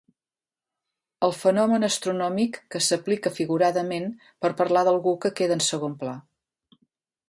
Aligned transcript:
El 1.27 1.35
fenomen 1.41 1.89
astronòmic 1.89 2.59
que 2.75 2.83
s'aplica 2.87 3.35
figuradament 3.37 4.11
per 4.45 4.55
parlar 4.63 4.87
d'algú 4.89 5.19
que 5.27 5.37
queda 5.41 5.61
en 5.61 5.67
segon 5.71 5.99
pla. 6.05 6.21